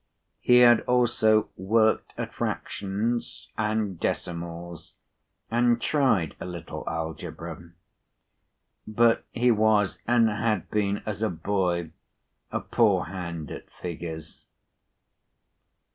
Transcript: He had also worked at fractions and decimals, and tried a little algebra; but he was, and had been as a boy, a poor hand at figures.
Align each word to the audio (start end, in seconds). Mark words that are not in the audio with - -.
He 0.39 0.57
had 0.61 0.79
also 0.87 1.49
worked 1.55 2.13
at 2.17 2.33
fractions 2.33 3.51
and 3.55 3.99
decimals, 3.99 4.95
and 5.51 5.79
tried 5.79 6.35
a 6.39 6.45
little 6.47 6.83
algebra; 6.89 7.69
but 8.87 9.23
he 9.31 9.51
was, 9.51 9.99
and 10.07 10.27
had 10.27 10.71
been 10.71 11.03
as 11.05 11.21
a 11.21 11.29
boy, 11.29 11.91
a 12.51 12.61
poor 12.61 13.03
hand 13.05 13.51
at 13.51 13.69
figures. 13.69 14.47